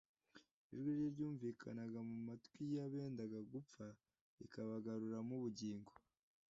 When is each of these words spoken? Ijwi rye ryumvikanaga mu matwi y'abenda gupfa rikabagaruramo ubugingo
Ijwi 0.73 0.91
rye 0.97 1.07
ryumvikanaga 1.13 1.99
mu 2.09 2.17
matwi 2.27 2.63
y'abenda 2.75 3.23
gupfa 3.53 3.85
rikabagaruramo 4.37 5.33
ubugingo 5.39 5.91